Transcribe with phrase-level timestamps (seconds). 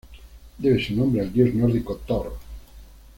[0.57, 2.35] Debe su nombre al dios nórdico Thor.